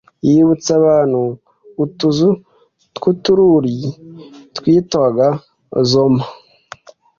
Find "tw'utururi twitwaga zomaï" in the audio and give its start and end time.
2.95-6.29